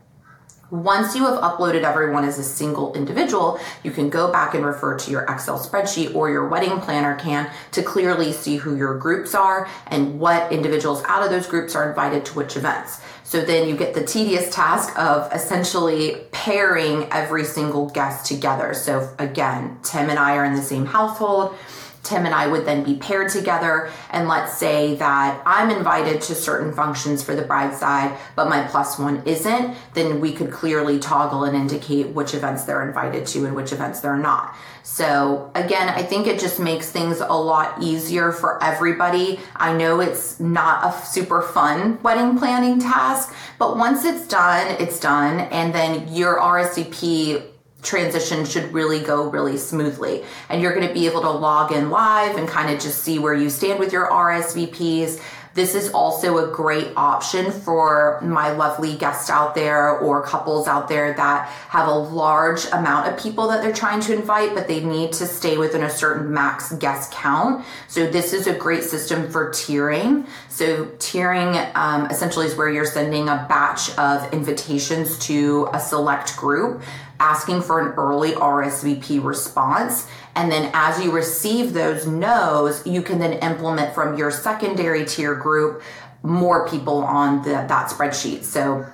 Once 0.71 1.17
you 1.17 1.25
have 1.25 1.41
uploaded 1.41 1.83
everyone 1.83 2.25
as 2.25 2.39
a 2.39 2.45
single 2.45 2.95
individual, 2.95 3.59
you 3.83 3.91
can 3.91 4.09
go 4.09 4.31
back 4.31 4.55
and 4.55 4.65
refer 4.65 4.97
to 4.97 5.11
your 5.11 5.23
Excel 5.23 5.59
spreadsheet 5.59 6.15
or 6.15 6.31
your 6.31 6.47
wedding 6.47 6.79
planner 6.81 7.17
can 7.17 7.51
to 7.73 7.83
clearly 7.83 8.33
see 8.33 8.57
who 8.57 8.77
your 8.77 8.97
groups 8.97 9.35
are 9.35 9.69
and 9.89 10.21
what 10.21 10.53
individuals 10.53 11.03
out 11.09 11.25
of 11.25 11.31
those 11.31 11.49
groups 11.49 11.75
are 11.75 11.89
invited 11.89 12.25
to 12.25 12.35
which 12.35 12.57
events. 12.57 13.01
So 13.25 13.41
then 13.41 13.69
you 13.69 13.77
get 13.77 13.95
the 13.95 14.05
tedious 14.05 14.55
task 14.55 14.97
of 14.97 15.33
essentially 15.33 16.27
pairing 16.31 17.09
every 17.11 17.45
single 17.45 17.89
guest 17.89 18.27
together. 18.27 18.75
So 18.75 19.13
again, 19.19 19.79
Tim 19.83 20.09
and 20.09 20.19
I 20.19 20.37
are 20.37 20.45
in 20.45 20.55
the 20.55 20.63
same 20.63 20.87
household. 20.87 21.57
Tim 22.03 22.25
and 22.25 22.35
I 22.35 22.47
would 22.47 22.65
then 22.65 22.83
be 22.83 22.95
paired 22.95 23.31
together. 23.31 23.91
And 24.11 24.29
let's 24.29 24.57
say 24.57 24.95
that 24.97 25.43
I'm 25.45 25.71
invited 25.71 26.23
to 26.23 26.35
certain 26.35 26.73
functions 26.73 27.23
for 27.23 27.35
the 27.35 27.43
bride 27.43 27.75
side, 27.75 28.17
but 28.37 28.49
my 28.49 28.65
plus 28.65 28.99
one 28.99 29.23
isn't, 29.27 29.77
then 29.95 30.21
we 30.21 30.33
could 30.33 30.51
clearly 30.51 30.99
toggle 30.99 31.45
and 31.45 31.57
indicate 31.57 32.09
which 32.09 32.35
events 32.35 32.65
they're 32.65 32.87
invited 32.87 33.27
to 33.29 33.45
and 33.47 33.55
which 33.55 33.73
events 33.73 34.01
they're 34.01 34.17
not. 34.17 34.55
So 34.83 35.51
again, 35.55 35.89
I 35.89 36.03
think 36.03 36.27
it 36.27 36.41
just 36.41 36.59
makes 36.59 36.91
things 36.91 37.21
a 37.21 37.33
lot 37.33 37.83
easier 37.83 38.33
for 38.33 38.63
everybody. 38.63 39.39
I 39.55 39.77
know 39.77 40.01
it's 40.01 40.41
not 40.41 40.85
a 40.85 41.07
super 41.07 41.43
fun 41.43 42.01
wedding 42.03 42.39
planning 42.39 42.79
task, 42.79 43.35
but 43.59 43.77
once 43.77 44.05
it's 44.05 44.27
done, 44.27 44.77
it's 44.81 44.99
done. 44.99 45.41
And 45.41 45.75
then 45.75 46.13
your 46.13 46.41
RSVP 46.41 47.47
transition 47.83 48.45
should 48.45 48.73
really 48.73 49.01
go 49.01 49.31
really 49.31 49.57
smoothly. 49.57 50.25
And 50.49 50.61
you're 50.61 50.75
going 50.75 50.87
to 50.87 50.95
be 50.95 51.07
able 51.07 51.23
to 51.23 51.31
log 51.31 51.73
in 51.73 51.91
live 51.91 52.37
and 52.37 52.49
kind 52.49 52.73
of 52.73 52.81
just 52.81 53.03
see 53.03 53.19
where 53.19 53.35
you 53.35 53.51
stand 53.51 53.79
with 53.79 53.93
your 53.93 54.11
RSVPs. 54.11 55.21
This 55.53 55.75
is 55.75 55.91
also 55.91 56.39
a 56.39 56.55
great 56.55 56.93
option 56.97 57.51
for 57.51 58.21
my 58.23 58.53
lovely 58.53 58.97
guests 58.97 59.29
out 59.29 59.57
there 59.57 59.99
or 59.99 60.23
couples 60.23 60.69
out 60.69 60.89
there 60.89 61.13
that 61.15 61.49
have 61.49 61.89
a 61.89 61.95
large 61.95 62.67
amount 62.67 63.09
of 63.09 63.19
people 63.19 63.49
that 63.49 63.61
they're 63.61 63.73
trying 63.73 64.01
to 64.03 64.15
invite, 64.15 64.55
but 64.55 64.69
they 64.69 64.85
need 64.85 65.13
to 65.15 65.27
stay 65.27 65.59
within 65.59 65.83
a 65.83 65.91
certain 65.91 66.33
max 66.33 66.73
guest 66.75 67.11
count. 67.11 67.65
So 67.89 68.07
this 68.09 68.33
is 68.33 68.47
a 68.47 68.55
great 68.55 68.85
system 68.85 69.29
for 69.29 69.51
tiering. 69.51 70.27
So 70.49 70.87
tiering 70.99 71.75
um, 71.75 72.07
essentially 72.11 72.47
is 72.47 72.55
where 72.55 72.71
you're 72.71 72.85
sending 72.85 73.29
a 73.29 73.45
batch 73.49 73.97
of 73.99 74.33
invitations 74.33 75.19
to 75.27 75.69
a 75.73 75.81
select 75.81 76.37
group 76.37 76.81
asking 77.21 77.63
for 77.63 77.79
an 77.79 77.95
early 77.95 78.33
RSVP 78.33 79.23
response. 79.23 80.09
And 80.35 80.51
then 80.51 80.71
as 80.75 81.03
you 81.05 81.13
receive 81.13 81.73
those 81.73 82.07
no's, 82.07 82.85
you 82.87 83.03
can 83.03 83.19
then 83.19 83.35
implement 83.35 83.95
from 83.95 84.17
your 84.17 84.31
secondary 84.31 85.05
tier 85.05 85.35
group 85.35 85.83
more 86.23 86.69
people 86.69 86.99
on 86.99 87.43
the, 87.43 87.51
that 87.51 87.91
spreadsheet. 87.91 88.45
So 88.45 88.87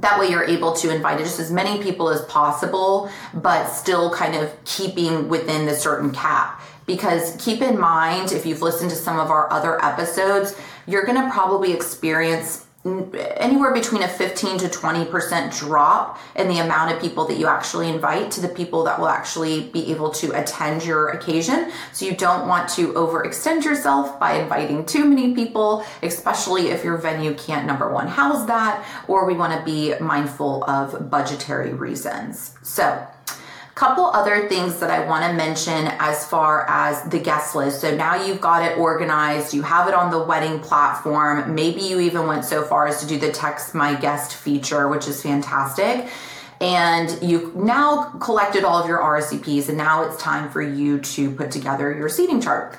that 0.00 0.18
way 0.18 0.28
you're 0.28 0.44
able 0.44 0.72
to 0.74 0.94
invite 0.94 1.18
just 1.18 1.38
as 1.40 1.50
many 1.50 1.82
people 1.82 2.08
as 2.08 2.22
possible, 2.22 3.10
but 3.34 3.68
still 3.68 4.12
kind 4.12 4.34
of 4.34 4.52
keeping 4.64 5.28
within 5.28 5.66
the 5.66 5.74
certain 5.74 6.10
cap. 6.10 6.60
Because 6.86 7.36
keep 7.38 7.60
in 7.62 7.78
mind, 7.78 8.32
if 8.32 8.44
you've 8.44 8.62
listened 8.62 8.90
to 8.90 8.96
some 8.96 9.20
of 9.20 9.30
our 9.30 9.52
other 9.52 9.82
episodes, 9.84 10.56
you're 10.86 11.04
going 11.04 11.22
to 11.22 11.30
probably 11.30 11.72
experience 11.72 12.66
anywhere 12.82 13.74
between 13.74 14.02
a 14.02 14.08
15 14.08 14.58
to 14.58 14.66
20% 14.66 15.58
drop 15.58 16.18
in 16.34 16.48
the 16.48 16.58
amount 16.58 16.92
of 16.92 17.00
people 17.00 17.26
that 17.26 17.38
you 17.38 17.46
actually 17.46 17.90
invite 17.90 18.30
to 18.30 18.40
the 18.40 18.48
people 18.48 18.84
that 18.84 18.98
will 18.98 19.08
actually 19.08 19.68
be 19.68 19.90
able 19.92 20.08
to 20.08 20.30
attend 20.32 20.82
your 20.82 21.10
occasion. 21.10 21.70
So 21.92 22.06
you 22.06 22.16
don't 22.16 22.48
want 22.48 22.70
to 22.70 22.94
overextend 22.94 23.64
yourself 23.64 24.18
by 24.18 24.38
inviting 24.38 24.86
too 24.86 25.04
many 25.04 25.34
people, 25.34 25.84
especially 26.02 26.68
if 26.68 26.82
your 26.82 26.96
venue 26.96 27.34
can't 27.34 27.66
number 27.66 27.92
one 27.92 28.08
house 28.08 28.46
that, 28.46 28.82
or 29.08 29.26
we 29.26 29.34
want 29.34 29.58
to 29.58 29.62
be 29.62 29.94
mindful 30.00 30.64
of 30.64 31.10
budgetary 31.10 31.74
reasons. 31.74 32.54
So 32.62 33.06
couple 33.80 34.04
other 34.04 34.46
things 34.46 34.78
that 34.78 34.90
I 34.90 35.06
want 35.06 35.24
to 35.24 35.32
mention 35.32 35.86
as 36.00 36.28
far 36.28 36.68
as 36.68 37.02
the 37.04 37.18
guest 37.18 37.54
list. 37.54 37.80
So 37.80 37.96
now 37.96 38.22
you've 38.22 38.38
got 38.38 38.62
it 38.62 38.76
organized, 38.76 39.54
you 39.54 39.62
have 39.62 39.88
it 39.88 39.94
on 39.94 40.10
the 40.10 40.22
wedding 40.22 40.60
platform. 40.60 41.54
Maybe 41.54 41.80
you 41.80 41.98
even 42.00 42.26
went 42.26 42.44
so 42.44 42.62
far 42.62 42.86
as 42.88 43.00
to 43.00 43.06
do 43.06 43.18
the 43.18 43.32
text 43.32 43.74
my 43.74 43.94
guest 43.94 44.34
feature, 44.34 44.86
which 44.88 45.08
is 45.08 45.22
fantastic. 45.22 46.10
And 46.60 47.18
you've 47.22 47.56
now 47.56 48.10
collected 48.20 48.64
all 48.64 48.76
of 48.76 48.86
your 48.86 48.98
RSVPs, 48.98 49.70
and 49.70 49.78
now 49.78 50.04
it's 50.04 50.20
time 50.20 50.50
for 50.50 50.60
you 50.60 50.98
to 50.98 51.30
put 51.30 51.50
together 51.50 51.90
your 51.90 52.10
seating 52.10 52.42
chart. 52.42 52.78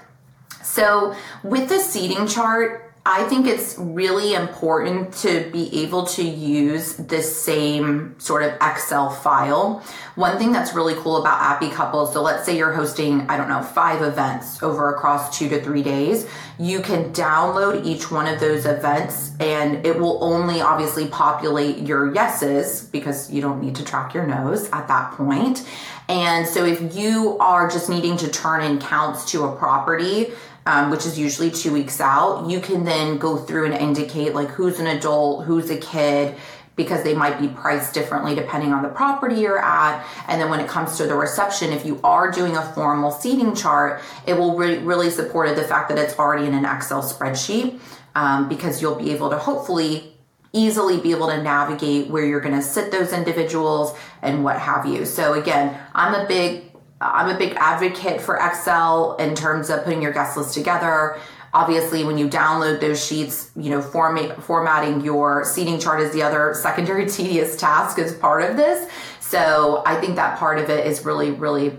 So, 0.61 1.15
with 1.43 1.67
the 1.67 1.79
seating 1.79 2.27
chart, 2.27 2.90
I 3.03 3.23
think 3.23 3.47
it's 3.47 3.79
really 3.79 4.35
important 4.35 5.11
to 5.15 5.49
be 5.51 5.81
able 5.81 6.05
to 6.05 6.23
use 6.23 6.93
the 6.93 7.23
same 7.23 8.13
sort 8.19 8.43
of 8.43 8.53
Excel 8.61 9.09
file. 9.09 9.83
One 10.13 10.37
thing 10.37 10.51
that's 10.51 10.75
really 10.75 10.93
cool 10.93 11.17
about 11.17 11.41
Appy 11.41 11.69
Couples, 11.69 12.13
so 12.13 12.21
let's 12.21 12.45
say 12.45 12.55
you're 12.55 12.73
hosting, 12.73 13.21
I 13.21 13.37
don't 13.37 13.49
know, 13.49 13.63
five 13.63 14.03
events 14.03 14.61
over 14.61 14.93
across 14.93 15.35
two 15.35 15.49
to 15.49 15.59
three 15.63 15.81
days, 15.81 16.27
you 16.59 16.79
can 16.81 17.11
download 17.11 17.83
each 17.83 18.11
one 18.11 18.27
of 18.27 18.39
those 18.39 18.67
events 18.67 19.31
and 19.39 19.83
it 19.83 19.97
will 19.97 20.23
only 20.23 20.61
obviously 20.61 21.07
populate 21.07 21.79
your 21.79 22.13
yeses 22.13 22.83
because 22.83 23.31
you 23.31 23.41
don't 23.41 23.63
need 23.63 23.75
to 23.77 23.83
track 23.83 24.13
your 24.13 24.27
no's 24.27 24.69
at 24.69 24.87
that 24.89 25.11
point. 25.13 25.67
And 26.07 26.45
so 26.45 26.65
if 26.65 26.95
you 26.95 27.37
are 27.39 27.67
just 27.67 27.89
needing 27.89 28.17
to 28.17 28.27
turn 28.27 28.61
in 28.61 28.79
counts 28.79 29.31
to 29.31 29.45
a 29.45 29.55
property, 29.55 30.33
um, 30.65 30.91
which 30.91 31.05
is 31.05 31.17
usually 31.17 31.51
two 31.51 31.73
weeks 31.73 31.99
out, 31.99 32.49
you 32.49 32.59
can 32.59 32.83
then 32.83 33.17
go 33.17 33.37
through 33.37 33.65
and 33.65 33.73
indicate 33.73 34.33
like 34.33 34.49
who's 34.49 34.79
an 34.79 34.87
adult, 34.87 35.45
who's 35.45 35.69
a 35.69 35.77
kid, 35.77 36.35
because 36.75 37.03
they 37.03 37.13
might 37.13 37.39
be 37.39 37.47
priced 37.47 37.93
differently 37.93 38.33
depending 38.33 38.73
on 38.73 38.81
the 38.81 38.89
property 38.89 39.35
you're 39.35 39.59
at. 39.59 40.05
And 40.27 40.41
then 40.41 40.49
when 40.49 40.59
it 40.59 40.67
comes 40.67 40.97
to 40.97 41.05
the 41.05 41.15
reception, 41.15 41.71
if 41.73 41.85
you 41.85 41.99
are 42.03 42.31
doing 42.31 42.55
a 42.55 42.61
formal 42.73 43.11
seating 43.11 43.55
chart, 43.55 44.01
it 44.25 44.33
will 44.33 44.57
re- 44.57 44.77
really 44.79 45.09
support 45.09 45.55
the 45.55 45.63
fact 45.63 45.89
that 45.89 45.97
it's 45.97 46.17
already 46.17 46.45
in 46.45 46.53
an 46.53 46.65
Excel 46.65 47.03
spreadsheet 47.03 47.79
um, 48.15 48.47
because 48.47 48.81
you'll 48.81 48.95
be 48.95 49.11
able 49.11 49.29
to 49.29 49.37
hopefully 49.37 50.07
easily 50.53 50.99
be 50.99 51.11
able 51.11 51.27
to 51.27 51.41
navigate 51.41 52.09
where 52.09 52.25
you're 52.25 52.41
going 52.41 52.55
to 52.55 52.61
sit 52.61 52.91
those 52.91 53.13
individuals 53.13 53.97
and 54.21 54.43
what 54.43 54.57
have 54.57 54.85
you. 54.85 55.05
So 55.05 55.33
again, 55.33 55.77
I'm 55.93 56.13
a 56.13 56.27
big 56.27 56.70
Uh, 57.01 57.11
I'm 57.13 57.35
a 57.35 57.37
big 57.37 57.53
advocate 57.57 58.21
for 58.21 58.37
Excel 58.37 59.15
in 59.15 59.33
terms 59.33 59.69
of 59.69 59.83
putting 59.83 60.01
your 60.01 60.13
guest 60.13 60.37
list 60.37 60.53
together. 60.53 61.19
Obviously, 61.53 62.05
when 62.05 62.17
you 62.17 62.29
download 62.29 62.79
those 62.79 63.03
sheets, 63.03 63.51
you 63.57 63.71
know, 63.71 63.81
format, 63.81 64.41
formatting 64.41 65.01
your 65.01 65.43
seating 65.43 65.79
chart 65.79 65.99
is 65.99 66.13
the 66.13 66.21
other 66.21 66.53
secondary 66.53 67.05
tedious 67.09 67.57
task 67.57 67.97
as 67.99 68.13
part 68.13 68.43
of 68.43 68.55
this. 68.55 68.89
So 69.19 69.81
I 69.85 69.99
think 69.99 70.15
that 70.15 70.37
part 70.37 70.59
of 70.59 70.69
it 70.69 70.85
is 70.85 71.03
really, 71.03 71.31
really 71.31 71.77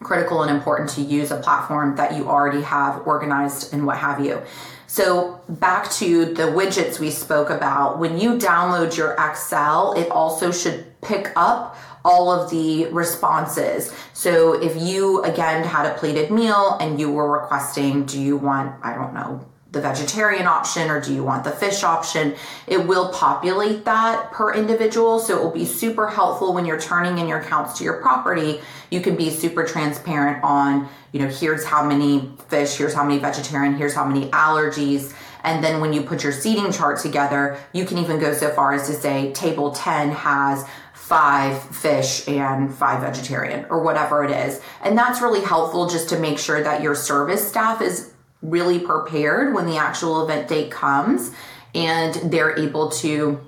critical 0.00 0.42
and 0.42 0.54
important 0.54 0.90
to 0.90 1.00
use 1.00 1.30
a 1.30 1.36
platform 1.38 1.96
that 1.96 2.14
you 2.14 2.28
already 2.28 2.62
have 2.62 3.06
organized 3.06 3.72
and 3.72 3.86
what 3.86 3.96
have 3.96 4.24
you. 4.24 4.40
So 4.86 5.40
back 5.48 5.90
to 5.92 6.26
the 6.26 6.42
widgets 6.44 7.00
we 7.00 7.10
spoke 7.10 7.50
about, 7.50 7.98
when 7.98 8.18
you 8.18 8.34
download 8.34 8.96
your 8.96 9.16
Excel, 9.18 9.94
it 9.94 10.10
also 10.10 10.52
should 10.52 11.00
pick 11.00 11.32
up 11.34 11.76
all 12.04 12.30
of 12.30 12.50
the 12.50 12.86
responses. 12.86 13.94
So 14.12 14.52
if 14.52 14.80
you 14.80 15.22
again 15.22 15.64
had 15.64 15.86
a 15.86 15.94
plated 15.94 16.30
meal 16.30 16.76
and 16.80 17.00
you 17.00 17.10
were 17.10 17.40
requesting, 17.40 18.04
do 18.04 18.20
you 18.20 18.36
want, 18.36 18.74
I 18.84 18.94
don't 18.94 19.14
know, 19.14 19.46
the 19.74 19.80
vegetarian 19.80 20.46
option 20.46 20.88
or 20.88 21.00
do 21.00 21.12
you 21.12 21.24
want 21.24 21.44
the 21.44 21.50
fish 21.50 21.82
option? 21.82 22.34
It 22.66 22.86
will 22.86 23.10
populate 23.10 23.84
that 23.84 24.30
per 24.30 24.54
individual. 24.54 25.18
So 25.18 25.36
it 25.36 25.42
will 25.42 25.50
be 25.50 25.64
super 25.64 26.08
helpful 26.08 26.54
when 26.54 26.64
you're 26.64 26.80
turning 26.80 27.18
in 27.18 27.26
your 27.26 27.42
counts 27.42 27.78
to 27.78 27.84
your 27.84 28.00
property. 28.00 28.60
You 28.90 29.00
can 29.00 29.16
be 29.16 29.30
super 29.30 29.64
transparent 29.64 30.44
on, 30.44 30.88
you 31.12 31.20
know, 31.20 31.28
here's 31.28 31.64
how 31.64 31.84
many 31.84 32.30
fish, 32.48 32.76
here's 32.76 32.94
how 32.94 33.04
many 33.04 33.18
vegetarian, 33.18 33.74
here's 33.74 33.94
how 33.94 34.06
many 34.06 34.30
allergies. 34.30 35.14
And 35.42 35.62
then 35.62 35.80
when 35.80 35.92
you 35.92 36.02
put 36.02 36.22
your 36.22 36.32
seating 36.32 36.72
chart 36.72 37.00
together, 37.00 37.58
you 37.72 37.84
can 37.84 37.98
even 37.98 38.18
go 38.18 38.32
so 38.32 38.50
far 38.50 38.72
as 38.72 38.86
to 38.86 38.94
say 38.94 39.32
table 39.32 39.72
10 39.72 40.10
has 40.10 40.66
five 41.04 41.62
fish 41.76 42.26
and 42.26 42.74
five 42.74 43.02
vegetarian 43.02 43.66
or 43.68 43.82
whatever 43.82 44.24
it 44.24 44.30
is. 44.30 44.62
And 44.82 44.96
that's 44.96 45.20
really 45.20 45.42
helpful 45.42 45.86
just 45.86 46.08
to 46.08 46.18
make 46.18 46.38
sure 46.38 46.62
that 46.62 46.82
your 46.82 46.94
service 46.94 47.46
staff 47.46 47.82
is 47.82 48.14
really 48.40 48.78
prepared 48.78 49.52
when 49.52 49.66
the 49.66 49.76
actual 49.76 50.24
event 50.24 50.48
date 50.48 50.70
comes 50.70 51.30
and 51.74 52.14
they're 52.32 52.58
able 52.58 52.88
to 52.88 53.38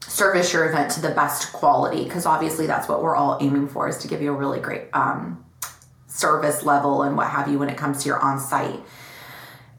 service 0.00 0.52
your 0.52 0.68
event 0.68 0.90
to 0.90 1.00
the 1.00 1.10
best 1.10 1.52
quality. 1.52 2.02
Because 2.02 2.26
obviously 2.26 2.66
that's 2.66 2.88
what 2.88 3.00
we're 3.00 3.14
all 3.14 3.38
aiming 3.40 3.68
for 3.68 3.88
is 3.88 3.98
to 3.98 4.08
give 4.08 4.20
you 4.20 4.34
a 4.34 4.36
really 4.36 4.58
great 4.58 4.88
um, 4.92 5.44
service 6.08 6.64
level 6.64 7.04
and 7.04 7.16
what 7.16 7.28
have 7.28 7.46
you 7.46 7.60
when 7.60 7.68
it 7.68 7.76
comes 7.76 8.02
to 8.02 8.08
your 8.08 8.18
on-site. 8.18 8.80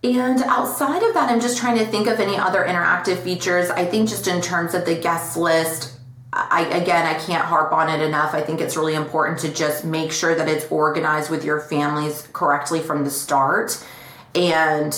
And 0.06 0.42
outside 0.44 1.04
of 1.04 1.14
that 1.16 1.30
i'm 1.30 1.42
just 1.42 1.58
trying 1.58 1.78
to 1.80 1.86
think 1.86 2.08
of 2.08 2.22
any 2.22 2.38
other 2.38 2.64
interactive 2.64 3.18
features. 3.18 3.70
I 3.70 3.84
think 3.84 4.08
just 4.08 4.26
in 4.30 4.40
terms 4.40 4.74
of 4.74 4.86
the 4.86 4.96
guest 4.96 5.36
list 5.36 5.99
I 6.32 6.66
again 6.66 7.06
I 7.08 7.16
can't 7.16 7.44
harp 7.44 7.72
on 7.72 7.90
it 7.90 8.02
enough. 8.02 8.34
I 8.34 8.42
think 8.42 8.62
it's 8.62 8.78
really 8.78 8.94
important 8.94 9.40
to 9.40 9.54
just 9.54 9.84
make 9.84 10.12
sure 10.12 10.36
that 10.36 10.48
it's 10.48 10.70
organized 10.72 11.32
with 11.32 11.44
your 11.44 11.60
families 11.60 12.28
correctly 12.34 12.82
from 12.82 13.04
the 13.04 13.10
start. 13.10 13.84
And 14.36 14.96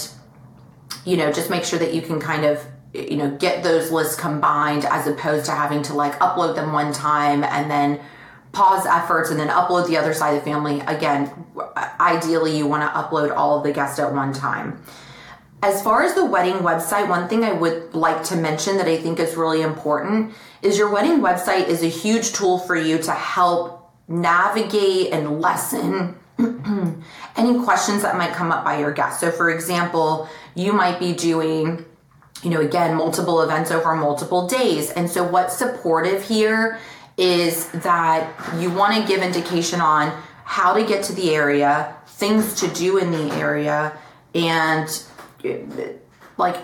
you 1.06 1.18
know 1.18 1.32
just 1.32 1.50
make 1.50 1.64
sure 1.64 1.80
that 1.80 1.94
you 1.94 2.02
can 2.02 2.20
kind 2.20 2.46
of 2.46 2.66
you 2.94 3.16
know 3.16 3.32
get 3.38 3.64
those 3.64 3.92
lists 3.92 4.20
combined 4.20 4.84
as 4.86 5.08
opposed 5.08 5.46
to 5.46 5.52
having 5.52 5.82
to 5.84 5.94
like 5.94 6.20
upload 6.20 6.56
them 6.56 6.74
one 6.74 6.92
time 6.92 7.44
and 7.46 7.72
then 7.72 8.00
pause 8.52 8.86
efforts 8.86 9.32
and 9.32 9.40
then 9.40 9.48
upload 9.48 9.88
the 9.88 9.96
other 9.96 10.14
side 10.14 10.32
of 10.36 10.44
the 10.44 10.52
family. 10.52 10.82
Again 10.82 11.32
ideally 12.02 12.58
you 12.58 12.68
want 12.68 12.84
to 12.84 13.00
upload 13.00 13.34
all 13.34 13.58
of 13.58 13.64
the 13.64 13.72
guests 13.72 14.00
at 14.00 14.14
one 14.14 14.34
time 14.34 14.84
as 15.64 15.82
far 15.82 16.04
as 16.04 16.16
the 16.16 16.26
wedding 16.26 16.56
website 16.56 17.08
one 17.08 17.28
thing 17.28 17.44
i 17.44 17.52
would 17.52 17.94
like 17.94 18.24
to 18.24 18.36
mention 18.36 18.78
that 18.78 18.88
i 18.88 18.98
think 18.98 19.20
is 19.20 19.36
really 19.36 19.62
important 19.62 20.34
is 20.62 20.78
your 20.78 20.90
wedding 20.90 21.20
website 21.20 21.68
is 21.68 21.84
a 21.84 21.88
huge 21.88 22.34
tool 22.34 22.60
for 22.60 22.76
you 22.76 22.98
to 22.98 23.12
help 23.12 23.92
navigate 24.08 25.12
and 25.12 25.42
lessen 25.42 26.16
any 27.38 27.64
questions 27.64 28.02
that 28.02 28.18
might 28.18 28.34
come 28.34 28.52
up 28.52 28.64
by 28.64 28.80
your 28.80 28.92
guests 28.92 29.20
so 29.20 29.32
for 29.32 29.50
example 29.50 30.28
you 30.56 30.74
might 30.74 31.00
be 31.00 31.14
doing 31.14 31.86
you 32.44 32.50
know, 32.50 32.62
again, 32.62 32.96
multiple 32.96 33.42
events 33.42 33.72
over 33.72 33.94
multiple 33.96 34.48
days. 34.48 34.90
And 34.92 35.10
so, 35.10 35.24
what's 35.24 35.56
supportive 35.56 36.24
here 36.24 36.80
is 37.18 37.70
that 37.72 38.34
you 38.60 38.72
want 38.72 38.96
to 39.00 39.08
give 39.08 39.22
indication 39.22 39.80
on 39.80 40.10
how 40.44 40.74
to 40.74 40.84
get 40.84 41.04
to 41.06 41.14
the 41.14 41.36
area, 41.36 41.96
things 42.08 42.56
to 42.62 42.68
do 42.70 42.98
in 42.98 43.12
the 43.12 43.34
area, 43.36 43.98
and 44.34 44.88
like 46.38 46.58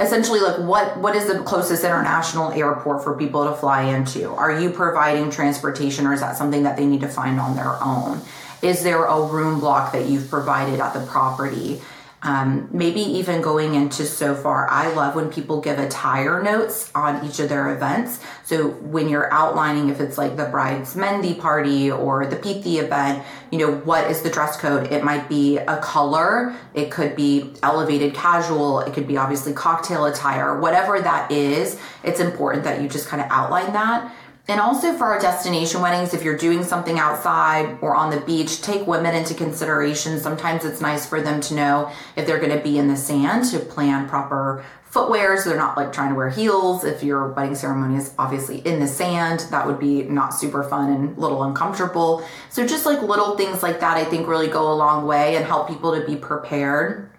essentially 0.00 0.40
like 0.40 0.58
what 0.58 0.98
what 0.98 1.14
is 1.14 1.26
the 1.26 1.42
closest 1.42 1.84
international 1.84 2.50
airport 2.52 3.04
for 3.04 3.16
people 3.16 3.44
to 3.44 3.54
fly 3.54 3.82
into? 3.82 4.30
Are 4.30 4.60
you 4.60 4.70
providing 4.70 5.30
transportation 5.30 6.06
or 6.06 6.12
is 6.12 6.20
that 6.20 6.36
something 6.36 6.64
that 6.64 6.76
they 6.76 6.86
need 6.86 7.00
to 7.02 7.08
find 7.08 7.40
on 7.40 7.56
their 7.56 7.82
own? 7.82 8.20
Is 8.62 8.82
there 8.82 9.04
a 9.04 9.22
room 9.22 9.60
block 9.60 9.92
that 9.92 10.06
you've 10.06 10.28
provided 10.30 10.80
at 10.80 10.94
the 10.94 11.04
property 11.06 11.80
um, 12.24 12.70
maybe 12.72 13.00
even 13.00 13.42
going 13.42 13.74
into 13.74 14.06
so 14.06 14.34
far, 14.34 14.68
I 14.70 14.92
love 14.94 15.14
when 15.14 15.30
people 15.30 15.60
give 15.60 15.78
attire 15.78 16.42
notes 16.42 16.90
on 16.94 17.24
each 17.24 17.38
of 17.38 17.50
their 17.50 17.74
events. 17.74 18.18
So 18.44 18.70
when 18.70 19.10
you're 19.10 19.32
outlining 19.32 19.90
if 19.90 20.00
it's 20.00 20.16
like 20.16 20.36
the 20.36 20.46
bride's 20.46 20.94
Mehndi 20.94 21.38
party 21.38 21.90
or 21.90 22.26
the 22.26 22.36
Pithi 22.36 22.82
event, 22.82 23.22
you 23.52 23.58
know, 23.58 23.72
what 23.80 24.10
is 24.10 24.22
the 24.22 24.30
dress 24.30 24.56
code? 24.56 24.90
It 24.90 25.04
might 25.04 25.28
be 25.28 25.58
a 25.58 25.76
color, 25.78 26.56
it 26.72 26.90
could 26.90 27.14
be 27.14 27.52
elevated 27.62 28.14
casual, 28.14 28.80
it 28.80 28.94
could 28.94 29.06
be 29.06 29.18
obviously 29.18 29.52
cocktail 29.52 30.06
attire, 30.06 30.58
whatever 30.58 31.00
that 31.00 31.30
is, 31.30 31.78
it's 32.02 32.20
important 32.20 32.64
that 32.64 32.80
you 32.80 32.88
just 32.88 33.06
kind 33.06 33.22
of 33.22 33.28
outline 33.30 33.74
that. 33.74 34.14
And 34.46 34.60
also 34.60 34.92
for 34.92 35.06
our 35.06 35.18
destination 35.18 35.80
weddings, 35.80 36.12
if 36.12 36.22
you're 36.22 36.36
doing 36.36 36.64
something 36.64 36.98
outside 36.98 37.78
or 37.80 37.94
on 37.94 38.10
the 38.10 38.20
beach, 38.20 38.60
take 38.60 38.86
women 38.86 39.14
into 39.14 39.32
consideration. 39.32 40.20
Sometimes 40.20 40.66
it's 40.66 40.82
nice 40.82 41.06
for 41.06 41.22
them 41.22 41.40
to 41.42 41.54
know 41.54 41.90
if 42.14 42.26
they're 42.26 42.38
going 42.38 42.56
to 42.56 42.62
be 42.62 42.76
in 42.76 42.88
the 42.88 42.96
sand 42.96 43.46
to 43.52 43.58
plan 43.58 44.06
proper 44.06 44.62
footwear 44.84 45.36
so 45.36 45.48
they're 45.48 45.58
not 45.58 45.78
like 45.78 45.92
trying 45.92 46.10
to 46.10 46.14
wear 46.14 46.28
heels. 46.28 46.84
If 46.84 47.02
your 47.02 47.32
wedding 47.32 47.54
ceremony 47.54 47.96
is 47.96 48.14
obviously 48.18 48.58
in 48.58 48.80
the 48.80 48.86
sand, 48.86 49.40
that 49.50 49.66
would 49.66 49.80
be 49.80 50.02
not 50.02 50.34
super 50.34 50.62
fun 50.62 50.92
and 50.92 51.16
a 51.16 51.20
little 51.20 51.42
uncomfortable. 51.42 52.22
So 52.50 52.66
just 52.66 52.84
like 52.84 53.02
little 53.02 53.36
things 53.36 53.62
like 53.62 53.80
that, 53.80 53.96
I 53.96 54.04
think 54.04 54.28
really 54.28 54.48
go 54.48 54.70
a 54.70 54.74
long 54.74 55.06
way 55.06 55.36
and 55.36 55.44
help 55.44 55.68
people 55.68 55.98
to 55.98 56.06
be 56.06 56.16
prepared. 56.16 57.10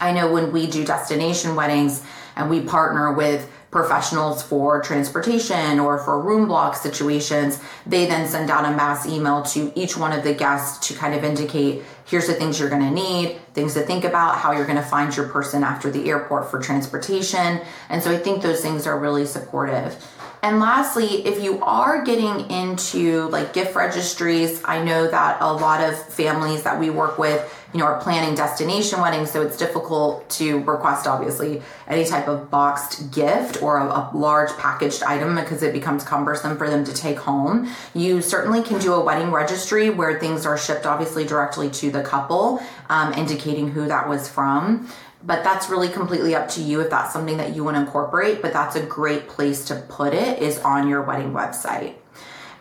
I 0.00 0.12
know 0.12 0.32
when 0.32 0.52
we 0.52 0.66
do 0.66 0.84
destination 0.84 1.56
weddings 1.56 2.02
and 2.36 2.48
we 2.48 2.62
partner 2.62 3.12
with 3.12 3.50
professionals 3.70 4.42
for 4.42 4.82
transportation 4.82 5.78
or 5.78 5.98
for 5.98 6.20
room 6.20 6.48
block 6.48 6.74
situations, 6.74 7.60
they 7.86 8.06
then 8.06 8.26
send 8.26 8.50
out 8.50 8.64
a 8.64 8.76
mass 8.76 9.06
email 9.06 9.42
to 9.42 9.72
each 9.76 9.96
one 9.96 10.12
of 10.12 10.24
the 10.24 10.34
guests 10.34 10.88
to 10.88 10.94
kind 10.94 11.14
of 11.14 11.22
indicate 11.22 11.82
here's 12.04 12.26
the 12.26 12.34
things 12.34 12.58
you're 12.58 12.68
going 12.68 12.82
to 12.82 12.90
need, 12.90 13.38
things 13.54 13.74
to 13.74 13.82
think 13.82 14.04
about, 14.04 14.36
how 14.36 14.50
you're 14.50 14.66
going 14.66 14.76
to 14.76 14.82
find 14.82 15.16
your 15.16 15.28
person 15.28 15.62
after 15.62 15.90
the 15.90 16.10
airport 16.10 16.50
for 16.50 16.60
transportation. 16.60 17.60
And 17.88 18.02
so 18.02 18.10
I 18.10 18.18
think 18.18 18.42
those 18.42 18.60
things 18.60 18.86
are 18.86 18.98
really 18.98 19.26
supportive. 19.26 20.04
And 20.42 20.58
lastly, 20.58 21.26
if 21.26 21.42
you 21.42 21.62
are 21.62 22.02
getting 22.02 22.50
into 22.50 23.28
like 23.28 23.52
gift 23.52 23.76
registries, 23.76 24.62
I 24.64 24.82
know 24.82 25.08
that 25.08 25.40
a 25.40 25.52
lot 25.52 25.84
of 25.84 25.96
families 26.06 26.62
that 26.62 26.80
we 26.80 26.90
work 26.90 27.18
with, 27.18 27.40
you 27.72 27.78
know, 27.78 27.86
are 27.86 28.00
planning 28.00 28.34
destination 28.34 29.00
weddings, 29.00 29.30
so 29.30 29.42
it's 29.42 29.56
difficult 29.56 30.28
to 30.30 30.60
request 30.64 31.06
obviously 31.06 31.62
any 31.86 32.04
type 32.04 32.26
of 32.26 32.50
boxed 32.50 33.12
gift 33.12 33.62
or 33.62 33.78
a, 33.78 33.84
a 33.84 34.10
large 34.14 34.50
packaged 34.56 35.02
item 35.02 35.36
because 35.36 35.62
it 35.62 35.72
becomes 35.72 36.02
cumbersome 36.02 36.56
for 36.56 36.68
them 36.68 36.84
to 36.84 36.92
take 36.92 37.18
home. 37.18 37.70
You 37.94 38.22
certainly 38.22 38.62
can 38.62 38.80
do 38.80 38.94
a 38.94 39.04
wedding 39.04 39.30
registry 39.30 39.90
where 39.90 40.18
things 40.18 40.46
are 40.46 40.58
shipped 40.58 40.86
obviously 40.86 41.24
directly 41.24 41.70
to 41.70 41.90
the 41.90 42.02
couple, 42.02 42.60
um, 42.88 43.12
indicating 43.12 43.68
who 43.68 43.86
that 43.86 44.08
was 44.08 44.28
from 44.28 44.88
but 45.22 45.44
that's 45.44 45.68
really 45.68 45.88
completely 45.88 46.34
up 46.34 46.48
to 46.48 46.62
you 46.62 46.80
if 46.80 46.88
that's 46.88 47.12
something 47.12 47.36
that 47.36 47.54
you 47.54 47.62
want 47.62 47.76
to 47.76 47.80
incorporate 47.80 48.40
but 48.40 48.52
that's 48.52 48.76
a 48.76 48.82
great 48.86 49.28
place 49.28 49.66
to 49.66 49.74
put 49.88 50.14
it 50.14 50.40
is 50.40 50.58
on 50.60 50.88
your 50.88 51.02
wedding 51.02 51.32
website 51.32 51.94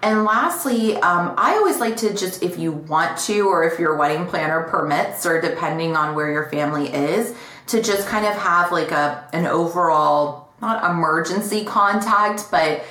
and 0.02 0.24
lastly 0.24 0.96
um, 0.98 1.34
i 1.38 1.54
always 1.54 1.80
like 1.80 1.98
to 1.98 2.14
just 2.14 2.42
if 2.44 2.58
you 2.58 2.72
want 2.72 3.18
to 3.18 3.48
or 3.48 3.64
if 3.64 3.80
your 3.80 3.96
wedding 3.96 4.26
planner 4.28 4.64
permits 4.64 5.26
or 5.26 5.42
depending 5.42 5.96
on 5.96 6.16
where 6.16 6.32
your 6.32 6.50
family 6.50 6.94
is 6.94 7.36
to 7.68 7.82
just 7.82 8.08
kind 8.08 8.26
of 8.26 8.34
have 8.34 8.72
like 8.72 8.92
a 8.92 9.28
an 9.34 9.46
overall 9.46 10.50
not 10.62 10.90
emergency 10.90 11.64
contact 11.64 12.48
but 12.52 12.82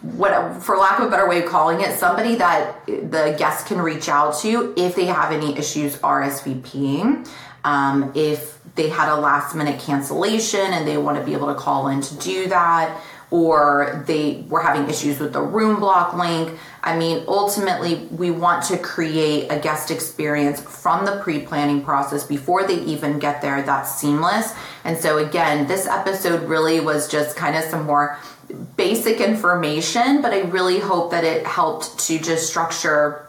what 0.00 0.60
for 0.62 0.76
lack 0.76 0.98
of 0.98 1.06
a 1.06 1.10
better 1.10 1.28
way 1.28 1.42
of 1.42 1.48
calling 1.48 1.80
it 1.80 1.96
somebody 1.96 2.34
that 2.34 2.84
the 2.86 3.34
guests 3.38 3.66
can 3.68 3.80
reach 3.80 4.08
out 4.08 4.36
to 4.36 4.74
if 4.76 4.96
they 4.96 5.06
have 5.06 5.32
any 5.32 5.56
issues 5.56 5.96
rsvping 5.98 7.26
um, 7.64 8.12
if 8.14 8.58
they 8.74 8.88
had 8.88 9.12
a 9.12 9.16
last 9.16 9.54
minute 9.54 9.80
cancellation 9.80 10.60
and 10.60 10.86
they 10.86 10.96
want 10.96 11.18
to 11.18 11.24
be 11.24 11.34
able 11.34 11.48
to 11.48 11.54
call 11.54 11.88
in 11.88 12.00
to 12.00 12.14
do 12.16 12.48
that, 12.48 13.00
or 13.32 14.04
they 14.06 14.44
were 14.48 14.60
having 14.60 14.88
issues 14.88 15.18
with 15.18 15.32
the 15.32 15.40
room 15.40 15.80
block 15.80 16.14
link. 16.14 16.58
I 16.84 16.96
mean, 16.96 17.24
ultimately, 17.26 18.06
we 18.10 18.30
want 18.30 18.64
to 18.64 18.76
create 18.76 19.50
a 19.50 19.58
guest 19.58 19.90
experience 19.90 20.60
from 20.60 21.06
the 21.06 21.18
pre 21.22 21.40
planning 21.40 21.82
process 21.82 22.24
before 22.24 22.66
they 22.66 22.80
even 22.82 23.18
get 23.18 23.40
there 23.40 23.62
that's 23.62 23.98
seamless. 23.98 24.54
And 24.84 24.98
so, 24.98 25.16
again, 25.16 25.66
this 25.66 25.86
episode 25.86 26.48
really 26.48 26.80
was 26.80 27.08
just 27.08 27.34
kind 27.34 27.56
of 27.56 27.64
some 27.64 27.86
more 27.86 28.18
basic 28.76 29.20
information, 29.20 30.20
but 30.20 30.34
I 30.34 30.40
really 30.42 30.78
hope 30.78 31.10
that 31.12 31.24
it 31.24 31.46
helped 31.46 31.98
to 32.00 32.18
just 32.18 32.46
structure 32.46 33.26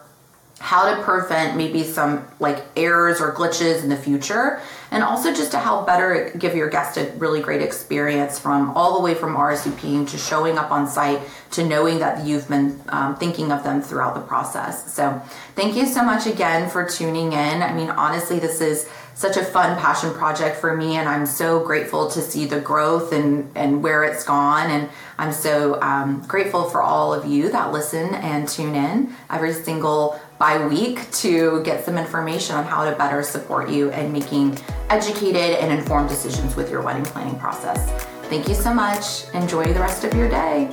how 0.64 0.94
to 0.94 1.02
prevent 1.02 1.58
maybe 1.58 1.84
some 1.84 2.26
like 2.40 2.64
errors 2.74 3.20
or 3.20 3.34
glitches 3.34 3.82
in 3.82 3.90
the 3.90 3.96
future 3.96 4.62
and 4.90 5.04
also 5.04 5.30
just 5.30 5.50
to 5.50 5.58
help 5.58 5.86
better 5.86 6.32
give 6.38 6.56
your 6.56 6.70
guest 6.70 6.96
a 6.96 7.12
really 7.18 7.42
great 7.42 7.60
experience 7.60 8.38
from 8.38 8.70
all 8.70 8.96
the 8.96 9.04
way 9.04 9.14
from 9.14 9.36
RSVPing 9.36 10.08
to 10.08 10.16
showing 10.16 10.56
up 10.56 10.70
on 10.70 10.88
site 10.88 11.20
to 11.50 11.66
knowing 11.66 11.98
that 11.98 12.24
you've 12.24 12.48
been 12.48 12.80
um, 12.88 13.14
thinking 13.16 13.52
of 13.52 13.62
them 13.62 13.82
throughout 13.82 14.14
the 14.14 14.22
process. 14.22 14.90
So, 14.90 15.20
thank 15.54 15.76
you 15.76 15.84
so 15.84 16.02
much 16.02 16.26
again 16.26 16.70
for 16.70 16.88
tuning 16.88 17.34
in. 17.34 17.62
I 17.62 17.74
mean, 17.74 17.90
honestly, 17.90 18.38
this 18.38 18.62
is 18.62 18.88
such 19.14 19.36
a 19.36 19.44
fun 19.44 19.78
passion 19.78 20.12
project 20.12 20.56
for 20.56 20.76
me 20.76 20.96
and 20.96 21.08
i'm 21.08 21.24
so 21.24 21.64
grateful 21.64 22.10
to 22.10 22.20
see 22.20 22.46
the 22.46 22.60
growth 22.60 23.12
and 23.12 23.48
and 23.54 23.82
where 23.82 24.02
it's 24.02 24.24
gone 24.24 24.68
and 24.70 24.88
i'm 25.18 25.32
so 25.32 25.80
um, 25.80 26.20
grateful 26.26 26.68
for 26.68 26.82
all 26.82 27.14
of 27.14 27.24
you 27.24 27.48
that 27.48 27.72
listen 27.72 28.12
and 28.16 28.48
tune 28.48 28.74
in 28.74 29.14
every 29.30 29.52
single 29.52 30.20
by 30.44 30.66
week 30.66 31.10
to 31.10 31.62
get 31.62 31.82
some 31.86 31.96
information 31.96 32.54
on 32.54 32.64
how 32.64 32.84
to 32.84 32.94
better 32.96 33.22
support 33.22 33.70
you 33.70 33.90
in 33.92 34.12
making 34.12 34.54
educated 34.90 35.56
and 35.56 35.72
informed 35.72 36.06
decisions 36.06 36.54
with 36.54 36.70
your 36.70 36.82
wedding 36.82 37.02
planning 37.02 37.38
process. 37.38 37.90
Thank 38.28 38.46
you 38.46 38.54
so 38.54 38.74
much. 38.74 39.26
Enjoy 39.32 39.64
the 39.72 39.80
rest 39.80 40.04
of 40.04 40.12
your 40.12 40.28
day 40.28 40.68